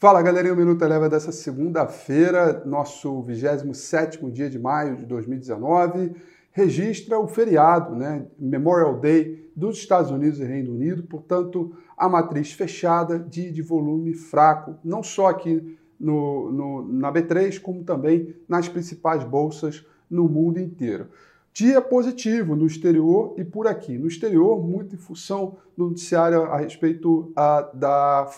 Fala 0.00 0.22
galerinha, 0.22 0.54
o 0.54 0.56
Minuto 0.56 0.84
Eleva 0.84 1.08
dessa 1.08 1.32
segunda-feira, 1.32 2.62
nosso 2.64 3.20
27º 3.24 4.30
dia 4.30 4.48
de 4.48 4.56
maio 4.56 4.94
de 4.94 5.04
2019, 5.04 6.12
registra 6.52 7.18
o 7.18 7.26
feriado, 7.26 7.96
né, 7.96 8.24
Memorial 8.38 9.00
Day 9.00 9.50
dos 9.56 9.76
Estados 9.76 10.12
Unidos 10.12 10.38
e 10.38 10.44
Reino 10.44 10.72
Unido, 10.72 11.02
portanto, 11.02 11.76
a 11.96 12.08
matriz 12.08 12.52
fechada 12.52 13.18
de, 13.18 13.50
de 13.50 13.60
volume 13.60 14.14
fraco, 14.14 14.76
não 14.84 15.02
só 15.02 15.26
aqui 15.26 15.76
no, 15.98 16.52
no, 16.52 16.92
na 16.92 17.12
B3, 17.12 17.60
como 17.60 17.82
também 17.82 18.36
nas 18.48 18.68
principais 18.68 19.24
bolsas 19.24 19.84
no 20.08 20.28
mundo 20.28 20.60
inteiro. 20.60 21.08
Dia 21.52 21.80
positivo 21.80 22.54
no 22.54 22.68
exterior 22.68 23.34
e 23.36 23.44
por 23.44 23.66
aqui. 23.66 23.98
No 23.98 24.06
exterior, 24.06 24.64
muito 24.64 24.94
em 24.94 24.98
função 24.98 25.56
do 25.76 25.88
noticiário 25.88 26.44
a 26.44 26.58
respeito 26.58 27.32
a, 27.34 27.62
da 27.74 28.30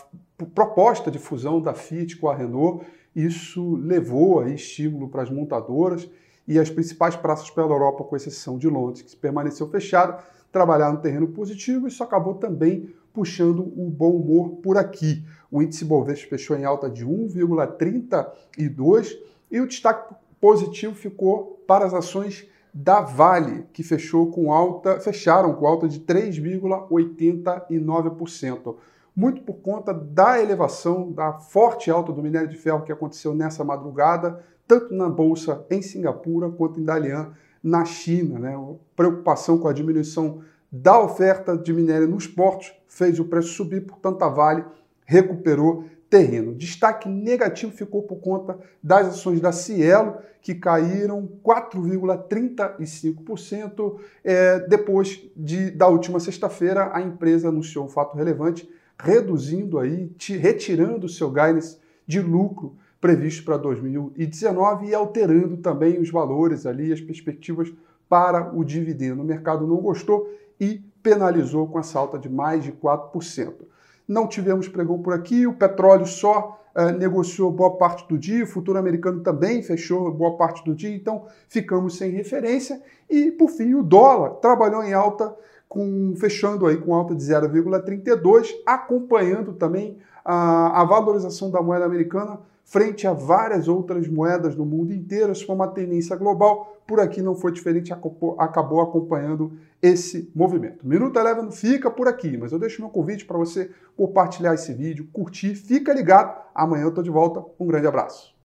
proposta 0.45 1.11
de 1.11 1.19
fusão 1.19 1.61
da 1.61 1.73
Fiat 1.73 2.17
com 2.17 2.29
a 2.29 2.35
Renault. 2.35 2.85
Isso 3.15 3.75
levou 3.75 4.39
aí 4.39 4.55
estímulo 4.55 5.09
para 5.09 5.23
as 5.23 5.29
montadoras 5.29 6.09
e 6.47 6.59
as 6.59 6.69
principais 6.69 7.15
praças 7.15 7.49
pela 7.49 7.71
Europa, 7.71 8.03
com 8.03 8.15
exceção 8.15 8.57
de 8.57 8.67
Londres, 8.67 9.01
que 9.01 9.15
permaneceu 9.15 9.67
fechado, 9.67 10.21
trabalhar 10.51 10.91
no 10.91 10.99
terreno 10.99 11.27
positivo. 11.27 11.87
Isso 11.87 12.03
acabou 12.03 12.35
também 12.35 12.93
puxando 13.13 13.61
o 13.61 13.89
bom 13.89 14.11
humor 14.11 14.57
por 14.61 14.77
aqui. 14.77 15.25
O 15.49 15.61
índice 15.61 15.85
Bovespa 15.85 16.29
fechou 16.29 16.57
em 16.57 16.63
alta 16.63 16.89
de 16.89 17.05
1,32 17.05 19.17
e 19.49 19.59
o 19.59 19.67
destaque 19.67 20.15
positivo 20.39 20.95
ficou 20.95 21.61
para 21.67 21.85
as 21.85 21.93
ações 21.93 22.47
da 22.73 23.01
Vale, 23.01 23.65
que 23.73 23.83
fechou 23.83 24.31
com 24.31 24.53
alta, 24.53 24.97
fecharam 24.99 25.53
com 25.53 25.67
alta 25.67 25.89
de 25.89 25.99
3,89%. 25.99 28.75
Muito 29.15 29.41
por 29.41 29.55
conta 29.55 29.93
da 29.93 30.41
elevação, 30.41 31.11
da 31.11 31.33
forte 31.33 31.91
alta 31.91 32.11
do 32.11 32.21
minério 32.21 32.47
de 32.47 32.57
ferro 32.57 32.83
que 32.83 32.91
aconteceu 32.91 33.33
nessa 33.33 33.63
madrugada, 33.63 34.43
tanto 34.67 34.93
na 34.93 35.09
bolsa 35.09 35.65
em 35.69 35.81
Singapura 35.81 36.49
quanto 36.49 36.79
em 36.79 36.85
Dalian 36.85 37.31
na 37.63 37.85
China. 37.85 38.39
Né? 38.39 38.57
Preocupação 38.95 39.57
com 39.57 39.67
a 39.67 39.73
diminuição 39.73 40.41
da 40.71 40.99
oferta 40.99 41.57
de 41.57 41.73
minério 41.73 42.07
nos 42.07 42.25
portos 42.25 42.73
fez 42.87 43.19
o 43.19 43.25
preço 43.25 43.49
subir, 43.49 43.81
portanto 43.81 44.23
a 44.23 44.29
Vale 44.29 44.63
recuperou 45.05 45.83
terreno. 46.09 46.53
Destaque 46.53 47.09
negativo 47.09 47.71
ficou 47.71 48.03
por 48.03 48.17
conta 48.17 48.59
das 48.83 49.07
ações 49.07 49.41
da 49.41 49.51
Cielo, 49.51 50.17
que 50.41 50.55
caíram 50.55 51.29
4,35%. 51.43 53.99
É, 54.23 54.59
depois 54.67 55.21
de, 55.35 55.71
da 55.71 55.87
última 55.87 56.19
sexta-feira, 56.19 56.91
a 56.93 57.01
empresa 57.01 57.49
anunciou 57.49 57.85
um 57.85 57.89
fato 57.89 58.15
relevante, 58.17 58.69
reduzindo 59.01 59.79
aí, 59.79 60.11
retirando 60.39 61.05
o 61.05 61.09
seu 61.09 61.29
guidance 61.29 61.77
de 62.05 62.21
lucro 62.21 62.75
previsto 62.99 63.43
para 63.43 63.57
2019 63.57 64.87
e 64.87 64.93
alterando 64.93 65.57
também 65.57 65.99
os 65.99 66.09
valores 66.09 66.65
ali, 66.65 66.93
as 66.93 67.01
perspectivas 67.01 67.71
para 68.07 68.55
o 68.55 68.63
dividendo. 68.63 69.21
O 69.21 69.25
mercado 69.25 69.65
não 69.65 69.77
gostou 69.77 70.31
e 70.59 70.83
penalizou 71.01 71.67
com 71.67 71.79
essa 71.79 71.97
alta 71.97 72.19
de 72.19 72.29
mais 72.29 72.63
de 72.63 72.71
4% 72.71 73.71
não 74.11 74.27
tivemos 74.27 74.67
pregão 74.67 75.01
por 75.01 75.13
aqui, 75.13 75.47
o 75.47 75.53
petróleo 75.53 76.05
só 76.05 76.61
uh, 76.75 76.91
negociou 76.97 77.49
boa 77.49 77.77
parte 77.77 78.05
do 78.09 78.17
dia, 78.17 78.43
o 78.43 78.47
futuro 78.47 78.77
americano 78.77 79.21
também 79.21 79.63
fechou 79.63 80.11
boa 80.11 80.35
parte 80.35 80.63
do 80.65 80.75
dia, 80.75 80.93
então 80.93 81.25
ficamos 81.47 81.97
sem 81.97 82.11
referência. 82.11 82.81
E, 83.09 83.31
por 83.31 83.49
fim, 83.49 83.73
o 83.73 83.81
dólar 83.81 84.31
trabalhou 84.41 84.83
em 84.83 84.93
alta, 84.93 85.33
com, 85.71 86.13
fechando 86.17 86.67
aí 86.67 86.75
com 86.75 86.93
alta 86.93 87.15
de 87.15 87.23
0,32, 87.23 88.49
acompanhando 88.65 89.53
também 89.53 89.99
a, 90.23 90.81
a 90.81 90.83
valorização 90.83 91.49
da 91.49 91.61
moeda 91.61 91.85
americana 91.85 92.41
frente 92.65 93.07
a 93.07 93.13
várias 93.13 93.69
outras 93.69 94.05
moedas 94.05 94.53
no 94.53 94.65
mundo 94.65 94.93
inteiro. 94.93 95.31
Isso 95.31 95.45
foi 95.45 95.55
uma 95.55 95.69
tendência 95.69 96.13
global. 96.17 96.75
Por 96.85 96.99
aqui 96.99 97.21
não 97.21 97.35
foi 97.35 97.53
diferente, 97.53 97.93
acabou 98.37 98.81
acompanhando 98.81 99.53
esse 99.81 100.29
movimento. 100.35 100.85
Minuto 100.85 101.17
Eleven 101.17 101.49
fica 101.51 101.89
por 101.89 102.05
aqui, 102.05 102.35
mas 102.35 102.51
eu 102.51 102.59
deixo 102.59 102.81
meu 102.81 102.89
convite 102.89 103.23
para 103.23 103.37
você 103.37 103.71
compartilhar 103.95 104.53
esse 104.53 104.73
vídeo, 104.73 105.07
curtir, 105.13 105.55
fica 105.55 105.93
ligado. 105.93 106.37
Amanhã 106.53 106.83
eu 106.83 106.89
estou 106.89 107.03
de 107.03 107.09
volta. 107.09 107.45
Um 107.57 107.65
grande 107.65 107.87
abraço. 107.87 108.35